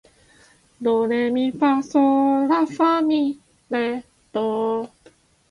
[0.81, 4.89] ドレミファソーラファ、ミ、レ、ドー